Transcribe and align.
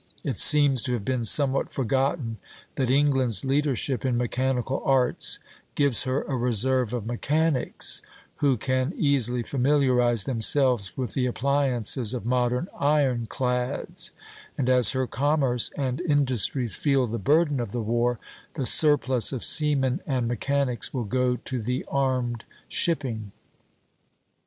It 0.23 0.39
seems 0.39 0.81
to 0.81 0.93
have 0.93 1.05
been 1.05 1.23
somewhat 1.23 1.71
forgotten 1.71 2.37
that 2.73 2.89
England's 2.89 3.45
leadership 3.45 4.03
in 4.03 4.17
mechanical 4.17 4.81
arts 4.83 5.37
gives 5.75 6.05
her 6.05 6.23
a 6.23 6.35
reserve 6.35 6.91
of 6.91 7.05
mechanics, 7.05 8.01
who 8.37 8.57
can 8.57 8.93
easily 8.95 9.43
familiarize 9.43 10.23
themselves 10.23 10.97
with 10.97 11.13
the 11.13 11.27
appliances 11.27 12.15
of 12.15 12.25
modern 12.25 12.67
iron 12.79 13.27
clads; 13.27 14.11
and 14.57 14.69
as 14.69 14.89
her 14.93 15.05
commerce 15.05 15.69
and 15.77 15.99
industries 16.01 16.75
feel 16.75 17.05
the 17.05 17.19
burden 17.19 17.59
of 17.59 17.71
the 17.71 17.83
war, 17.83 18.17
the 18.55 18.65
surplus 18.65 19.31
of 19.31 19.43
seamen 19.43 20.01
and 20.07 20.27
mechanics 20.27 20.91
will 20.95 21.05
go 21.05 21.35
to 21.35 21.61
the 21.61 21.85
armed 21.89 22.43
shipping. 22.67 23.33